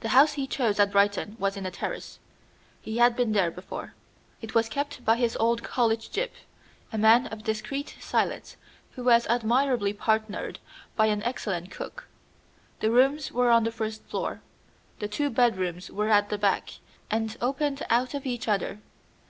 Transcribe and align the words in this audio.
The 0.00 0.08
house 0.16 0.32
he 0.32 0.46
chose 0.46 0.80
at 0.80 0.90
Brighton 0.92 1.36
was 1.38 1.58
in 1.58 1.66
a 1.66 1.70
terrace. 1.70 2.18
He 2.80 2.96
had 2.96 3.14
been 3.14 3.32
there 3.32 3.50
before. 3.50 3.92
It 4.40 4.54
was 4.54 4.70
kept 4.70 5.04
by 5.04 5.16
his 5.16 5.36
old 5.36 5.62
college 5.62 6.10
gyp, 6.10 6.30
a 6.90 6.96
man 6.96 7.26
of 7.26 7.44
discreet 7.44 7.96
silence, 8.00 8.56
who 8.92 9.04
was 9.04 9.26
admirably 9.26 9.92
partnered 9.92 10.58
by 10.96 11.08
an 11.08 11.22
excellent 11.24 11.70
cook. 11.70 12.08
The 12.80 12.90
rooms 12.90 13.30
were 13.30 13.50
on 13.50 13.64
the 13.64 13.70
first 13.72 14.04
floor. 14.04 14.40
The 15.00 15.08
two 15.08 15.28
bedrooms 15.28 15.90
were 15.90 16.08
at 16.08 16.30
the 16.30 16.38
back, 16.38 16.70
and 17.10 17.36
opened 17.42 17.84
out 17.90 18.14
of 18.14 18.24
each 18.24 18.48
other. 18.48 18.80